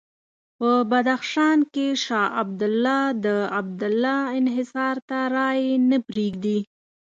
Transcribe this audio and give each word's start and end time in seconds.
په 0.57 0.69
بدخشان 0.91 1.59
کې 1.73 1.87
شاه 2.03 2.29
عبدالله 2.41 3.03
د 3.25 3.27
عبدالله 3.57 4.19
انحصار 4.39 4.95
ته 5.09 5.17
رایې 5.35 5.73
نه 5.89 5.97
پرېږدي. 6.07 6.59